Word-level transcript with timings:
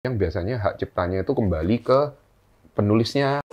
yang 0.00 0.16
biasanya 0.16 0.56
hak 0.56 0.80
ciptanya 0.80 1.20
itu 1.20 1.32
kembali 1.36 1.76
ke 1.84 1.98
penulisnya. 2.72 3.44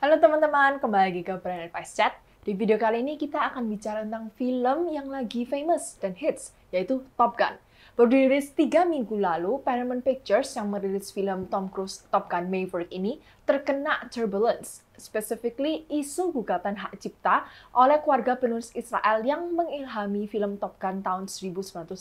Halo 0.00 0.16
teman-teman, 0.16 0.80
kembali 0.80 1.04
lagi 1.12 1.20
ke 1.20 1.36
Brand 1.36 1.68
Advice 1.68 1.92
Chat. 1.92 2.16
Di 2.44 2.56
video 2.56 2.80
kali 2.80 3.04
ini 3.04 3.20
kita 3.20 3.52
akan 3.52 3.68
bicara 3.68 4.08
tentang 4.08 4.32
film 4.40 4.88
yang 4.88 5.12
lagi 5.12 5.44
famous 5.44 6.00
dan 6.00 6.16
hits, 6.16 6.56
yaitu 6.72 7.04
Top 7.20 7.36
Gun. 7.36 7.60
Baru 7.94 8.10
dirilis 8.10 8.50
3 8.50 8.90
minggu 8.90 9.14
lalu, 9.14 9.62
Paramount 9.62 10.02
Pictures 10.02 10.50
yang 10.58 10.66
merilis 10.66 11.14
film 11.14 11.46
Tom 11.46 11.70
Cruise 11.70 12.02
Top 12.10 12.26
Gun 12.26 12.50
Maverick 12.50 12.90
ini 12.90 13.22
terkena 13.46 14.10
turbulence, 14.10 14.82
specifically 14.98 15.86
isu 15.86 16.34
gugatan 16.34 16.74
hak 16.74 16.98
cipta 16.98 17.46
oleh 17.70 18.02
keluarga 18.02 18.34
penulis 18.34 18.74
Israel 18.74 19.22
yang 19.22 19.46
mengilhami 19.54 20.26
film 20.26 20.58
Top 20.58 20.74
Gun 20.82 21.06
tahun 21.06 21.30
1986 21.30 21.94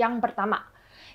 yang 0.00 0.24
pertama. 0.24 0.64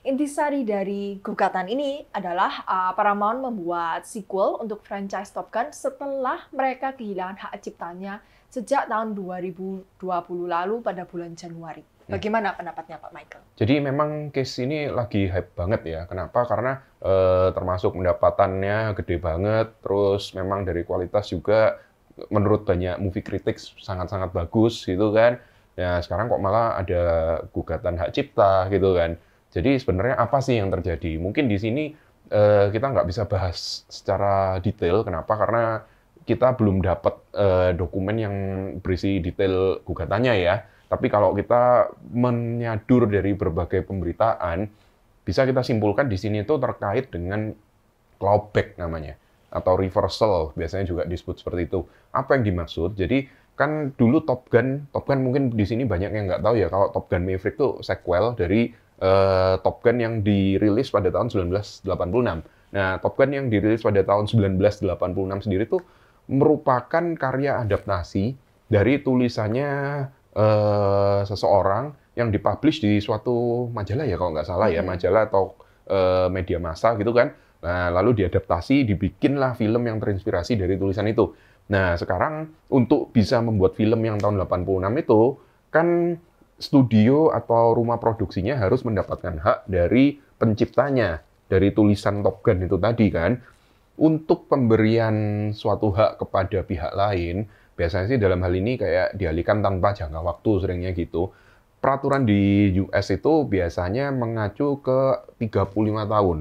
Intisari 0.05 0.62
dari 0.62 1.17
gugatan 1.17 1.66
ini 1.66 2.05
adalah 2.13 2.62
uh, 2.70 2.94
Paramount 2.94 3.41
membuat 3.41 4.05
sequel 4.05 4.62
untuk 4.62 4.85
franchise 4.85 5.34
Top 5.34 5.49
Gun 5.49 5.73
setelah 5.73 6.45
mereka 6.53 6.94
kehilangan 6.94 7.49
hak 7.49 7.58
ciptanya 7.58 8.21
sejak 8.53 8.85
tahun 8.85 9.17
2020 9.17 9.98
lalu 10.45 10.76
pada 10.85 11.09
bulan 11.09 11.34
Januari. 11.34 11.92
Hmm. 12.03 12.20
Bagaimana 12.20 12.52
pendapatnya 12.52 12.99
Pak 12.99 13.12
Michael? 13.16 13.43
Jadi 13.55 13.75
memang 13.80 14.27
case 14.35 14.67
ini 14.67 14.91
lagi 14.91 15.31
hype 15.31 15.55
banget 15.55 15.81
ya. 15.88 16.02
Kenapa? 16.03 16.44
Karena 16.44 16.84
eh, 16.99 17.49
termasuk 17.55 17.95
pendapatannya 17.95 18.91
gede 18.99 19.17
banget, 19.23 19.67
terus 19.80 20.35
memang 20.35 20.67
dari 20.67 20.84
kualitas 20.84 21.31
juga 21.31 21.80
menurut 22.30 22.67
banyak 22.67 22.99
movie 23.02 23.25
critics 23.25 23.73
sangat-sangat 23.80 24.35
bagus 24.35 24.84
gitu 24.84 25.16
kan. 25.16 25.39
Ya 25.80 25.97
sekarang 26.03 26.30
kok 26.30 26.44
malah 26.44 26.77
ada 26.77 27.03
gugatan 27.55 27.95
hak 27.97 28.11
cipta 28.11 28.67
gitu 28.67 28.94
kan. 28.94 29.16
Jadi 29.55 29.80
sebenarnya 29.80 30.20
apa 30.20 30.44
sih 30.44 30.59
yang 30.59 30.70
terjadi? 30.75 31.17
Mungkin 31.23 31.47
di 31.47 31.55
sini 31.55 31.83
eh, 32.30 32.67
kita 32.67 32.91
nggak 32.91 33.08
bisa 33.08 33.23
bahas 33.31 33.88
secara 33.88 34.59
detail. 34.59 35.08
Kenapa? 35.08 35.39
Karena 35.39 35.81
kita 36.28 36.56
belum 36.59 36.83
dapat 36.83 37.16
eh, 37.31 37.72
dokumen 37.80 38.16
yang 38.19 38.35
berisi 38.83 39.23
detail 39.23 39.80
gugatannya 39.88 40.33
ya 40.39 40.56
tapi 40.94 41.09
kalau 41.09 41.33
kita 41.33 41.89
menyadur 42.13 43.09
dari 43.09 43.33
berbagai 43.33 43.81
pemberitaan, 43.81 44.69
bisa 45.25 45.41
kita 45.41 45.66
simpulkan 45.66 46.05
di 46.05 46.22
sini 46.22 46.45
itu 46.45 46.53
terkait 46.61 47.09
dengan 47.09 47.50
clawback 48.22 48.77
namanya 48.77 49.17
atau 49.50 49.73
reversal 49.73 50.53
biasanya 50.53 50.85
juga 50.85 51.03
disebut 51.09 51.41
seperti 51.41 51.66
itu. 51.66 51.81
Apa 52.13 52.38
yang 52.38 52.45
dimaksud? 52.45 52.94
Jadi 52.94 53.25
kan 53.58 53.89
dulu 53.97 54.22
Top 54.22 54.45
Gun, 54.53 54.85
Top 54.94 55.09
Gun 55.09 55.25
mungkin 55.25 55.50
di 55.50 55.66
sini 55.66 55.81
banyak 55.81 56.13
yang 56.13 56.30
nggak 56.30 56.45
tahu 56.45 56.61
ya 56.61 56.69
kalau 56.69 56.94
Top 56.94 57.09
Gun 57.09 57.25
Maverick 57.25 57.57
itu 57.57 57.81
sequel 57.81 58.38
dari 58.38 58.69
uh, 59.02 59.57
Top 59.66 59.81
Gun 59.81 59.97
yang 59.97 60.13
dirilis 60.22 60.94
pada 60.94 61.09
tahun 61.09 61.33
1986. 61.33 61.89
Nah, 62.73 62.97
Top 63.02 63.17
Gun 63.17 63.31
yang 63.33 63.50
dirilis 63.50 63.81
pada 63.81 64.02
tahun 64.05 64.30
1986 64.30 65.45
sendiri 65.50 65.66
itu 65.66 65.81
merupakan 66.30 67.05
karya 67.17 67.61
adaptasi 67.66 68.38
dari 68.69 69.02
tulisannya 69.02 69.69
uh, 70.34 71.22
seseorang 71.26 71.94
yang 72.14 72.30
dipublish 72.30 72.81
di 72.81 73.02
suatu 73.02 73.67
majalah 73.73 74.06
ya 74.06 74.16
kalau 74.17 74.31
nggak 74.38 74.48
salah 74.48 74.70
ya, 74.70 74.86
majalah 74.86 75.30
atau 75.30 75.58
uh, 75.90 76.30
media 76.30 76.62
massa 76.62 76.94
gitu 76.98 77.14
kan. 77.14 77.34
Nah, 77.64 77.88
lalu 77.95 78.23
diadaptasi, 78.23 78.84
dibikinlah 78.84 79.56
film 79.56 79.88
yang 79.88 79.98
terinspirasi 79.98 80.59
dari 80.59 80.75
tulisan 80.75 81.08
itu. 81.08 81.31
Nah, 81.72 81.95
sekarang 81.95 82.52
untuk 82.67 83.16
bisa 83.16 83.40
membuat 83.40 83.80
film 83.80 84.03
yang 84.03 84.20
tahun 84.20 84.36
86 84.44 85.00
itu, 85.00 85.22
kan 85.72 86.20
studio 86.59 87.31
atau 87.31 87.72
rumah 87.72 88.03
produksinya 88.03 88.59
harus 88.59 88.84
mendapatkan 88.84 89.40
hak 89.40 89.59
dari 89.72 90.20
penciptanya, 90.36 91.23
dari 91.47 91.72
tulisan 91.72 92.20
Top 92.20 92.44
Gun 92.44 92.68
itu 92.68 92.75
tadi 92.75 93.08
kan. 93.08 93.40
Untuk 93.94 94.50
pemberian 94.50 95.50
suatu 95.53 95.94
hak 95.94 96.20
kepada 96.20 96.66
pihak 96.66 96.94
lain, 96.97 97.47
biasanya 97.73 98.06
sih 98.09 98.19
dalam 98.22 98.39
hal 98.45 98.53
ini 98.53 98.78
kayak 98.78 99.17
dialihkan 99.17 99.66
tanpa 99.66 99.97
jangka 99.97 100.22
waktu 100.22 100.51
seringnya 100.61 100.91
gitu. 100.94 101.34
Peraturan 101.84 102.23
di 102.23 102.72
US 102.79 103.11
itu 103.11 103.44
biasanya 103.44 104.13
mengacu 104.16 104.79
ke 104.79 105.19
35 105.41 106.07
tahun. 106.07 106.38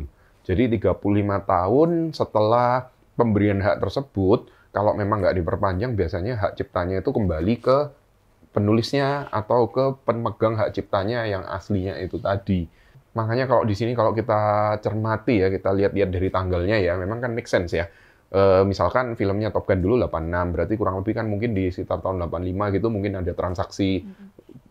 Jadi 0.47 0.78
35 0.78 1.42
tahun 1.42 1.91
setelah 2.15 2.91
pemberian 3.19 3.59
hak 3.59 3.82
tersebut, 3.82 4.47
kalau 4.71 4.94
memang 4.94 5.19
nggak 5.19 5.42
diperpanjang, 5.42 5.98
biasanya 5.98 6.38
hak 6.38 6.62
ciptanya 6.62 7.03
itu 7.03 7.10
kembali 7.10 7.54
ke 7.59 7.78
penulisnya 8.54 9.26
atau 9.34 9.66
ke 9.66 9.98
pemegang 10.06 10.54
hak 10.54 10.78
ciptanya 10.78 11.26
yang 11.26 11.42
aslinya 11.42 11.98
itu 11.98 12.22
tadi. 12.22 12.71
Makanya 13.12 13.50
kalau 13.50 13.66
di 13.66 13.75
sini 13.75 13.92
kalau 13.98 14.15
kita 14.15 14.76
cermati 14.78 15.42
ya, 15.42 15.50
kita 15.50 15.75
lihat-lihat 15.75 16.09
dari 16.09 16.28
tanggalnya 16.31 16.78
ya, 16.78 16.94
memang 16.97 17.19
kan 17.19 17.34
make 17.34 17.50
sense 17.50 17.75
ya 17.75 17.91
Uh, 18.32 18.65
misalkan 18.65 19.12
filmnya 19.12 19.53
Top 19.53 19.69
Gun 19.69 19.84
dulu 19.84 20.00
86, 20.09 20.56
berarti 20.56 20.75
kurang 20.81 21.04
lebih 21.04 21.12
kan 21.12 21.28
mungkin 21.28 21.53
di 21.53 21.69
sekitar 21.69 22.00
tahun 22.00 22.32
85 22.32 22.81
gitu 22.81 22.88
mungkin 22.88 23.20
ada 23.20 23.32
transaksi 23.37 24.09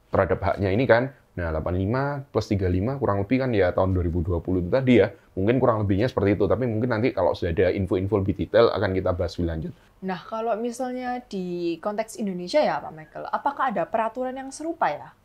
terhadap 0.10 0.40
haknya 0.42 0.70
ini 0.74 0.90
kan. 0.90 1.14
Nah, 1.32 1.48
85 1.56 2.28
plus 2.28 2.48
35 2.52 3.00
kurang 3.00 3.24
lebih 3.24 3.38
kan 3.40 3.50
ya 3.56 3.72
tahun 3.72 3.96
2020 3.96 4.66
itu 4.66 4.70
tadi 4.70 4.94
ya. 5.00 5.08
Mungkin 5.38 5.64
kurang 5.64 5.88
lebihnya 5.88 6.12
seperti 6.12 6.36
itu, 6.36 6.44
tapi 6.44 6.68
mungkin 6.68 6.92
nanti 6.92 7.16
kalau 7.16 7.32
sudah 7.32 7.56
ada 7.56 7.72
info-info 7.72 8.20
lebih 8.20 8.36
detail 8.36 8.68
akan 8.68 8.92
kita 8.92 9.16
bahas 9.16 9.40
lebih 9.40 9.48
lanjut. 9.48 9.74
Nah, 10.04 10.20
kalau 10.28 10.58
misalnya 10.60 11.24
di 11.24 11.78
konteks 11.80 12.20
Indonesia 12.20 12.60
ya 12.60 12.84
Pak 12.84 12.92
Michael, 12.92 13.26
apakah 13.32 13.72
ada 13.72 13.88
peraturan 13.88 14.36
yang 14.36 14.50
serupa 14.52 14.92
ya? 14.92 15.16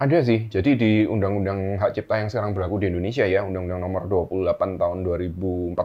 Ada 0.00 0.22
sih. 0.22 0.46
Jadi 0.48 0.70
di 0.78 0.90
Undang-Undang 1.04 1.82
Hak 1.82 1.98
Cipta 1.98 2.22
yang 2.22 2.30
sekarang 2.30 2.54
berlaku 2.54 2.80
di 2.80 2.88
Indonesia 2.88 3.26
ya, 3.26 3.42
Undang-Undang 3.42 3.80
Nomor 3.84 4.02
28 4.30 4.80
tahun 4.80 4.98
2014 5.02 5.76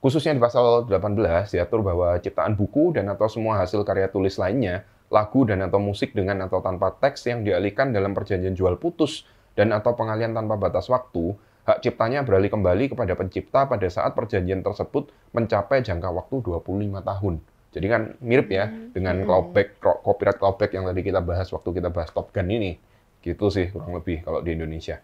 Khususnya 0.00 0.32
di 0.32 0.40
pasal 0.40 0.88
18 0.88 1.52
diatur 1.52 1.84
bahwa 1.84 2.16
ciptaan 2.16 2.56
buku 2.56 2.96
dan 2.96 3.12
atau 3.12 3.28
semua 3.28 3.60
hasil 3.60 3.84
karya 3.84 4.08
tulis 4.08 4.40
lainnya, 4.40 4.88
lagu 5.12 5.44
dan 5.44 5.60
atau 5.60 5.76
musik 5.76 6.16
dengan 6.16 6.40
atau 6.48 6.64
tanpa 6.64 6.96
teks 6.96 7.28
yang 7.28 7.44
dialihkan 7.44 7.92
dalam 7.92 8.16
perjanjian 8.16 8.56
jual 8.56 8.80
putus 8.80 9.28
dan 9.52 9.76
atau 9.76 9.92
pengalian 9.92 10.32
tanpa 10.32 10.56
batas 10.56 10.88
waktu, 10.88 11.36
hak 11.68 11.84
ciptanya 11.84 12.24
beralih 12.24 12.48
kembali 12.48 12.96
kepada 12.96 13.12
pencipta 13.12 13.68
pada 13.68 13.84
saat 13.92 14.16
perjanjian 14.16 14.64
tersebut 14.64 15.12
mencapai 15.36 15.84
jangka 15.84 16.08
waktu 16.08 16.48
25 16.48 16.64
tahun. 17.04 17.34
Jadi 17.70 17.86
kan 17.86 18.02
mirip 18.24 18.48
ya 18.48 18.66
hmm. 18.66 18.96
dengan 18.96 19.20
hmm. 19.20 19.26
clawback, 19.28 19.68
copyright 19.84 20.38
clawback 20.40 20.70
yang 20.74 20.88
tadi 20.88 21.00
kita 21.04 21.20
bahas 21.20 21.52
waktu 21.52 21.70
kita 21.76 21.92
bahas 21.92 22.10
Top 22.10 22.32
Gun 22.32 22.48
ini. 22.48 22.80
Gitu 23.20 23.52
sih 23.52 23.68
kurang 23.68 24.00
lebih 24.00 24.24
kalau 24.24 24.40
di 24.40 24.56
Indonesia. 24.56 24.98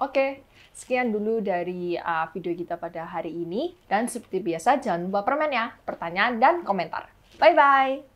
Oke, 0.00 0.48
sekian 0.72 1.12
dulu 1.12 1.44
dari 1.44 1.92
uh, 2.00 2.24
video 2.32 2.56
kita 2.56 2.80
pada 2.80 3.04
hari 3.04 3.36
ini. 3.36 3.76
Dan 3.84 4.08
seperti 4.08 4.40
biasa, 4.40 4.80
jangan 4.80 5.12
lupa 5.12 5.28
permen 5.28 5.52
ya, 5.52 5.76
pertanyaan 5.84 6.40
dan 6.40 6.54
komentar. 6.64 7.12
Bye-bye! 7.36 8.09